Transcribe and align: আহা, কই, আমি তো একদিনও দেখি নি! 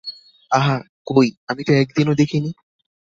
আহা, 0.51 0.75
কই, 1.07 1.27
আমি 1.47 1.61
তো 1.63 1.71
একদিনও 1.73 2.13
দেখি 2.15 2.37
নি! 2.39 2.51